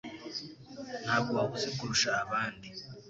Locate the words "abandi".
2.23-2.67